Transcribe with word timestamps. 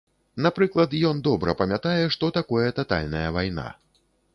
Напрыклад, 0.45 0.95
ён 1.11 1.21
добра 1.29 1.55
памятае, 1.61 1.95
што 2.19 2.33
такое 2.41 2.67
татальная 2.83 3.27
вайна. 3.39 3.73